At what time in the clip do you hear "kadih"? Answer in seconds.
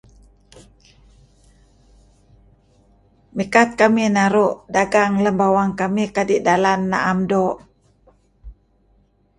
6.15-6.39